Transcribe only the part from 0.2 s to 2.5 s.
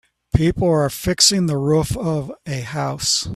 People are fixing the roof of